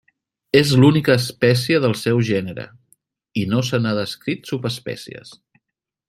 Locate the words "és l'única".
0.59-1.17